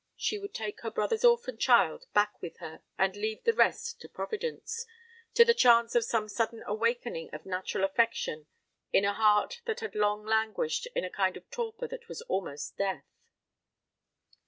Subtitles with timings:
[0.17, 4.09] She would take her brother's orphan child back with her, and leave the rest to
[4.09, 4.87] Providence
[5.35, 8.47] to the chance of some sudden awakening of natural affection
[8.91, 12.77] in a heart that had long languished in a kind of torpor that was almost
[12.77, 13.05] death.